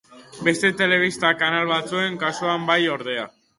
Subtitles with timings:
[0.45, 3.31] Beste telebista-kanal batzuen kasuan bai, ordea.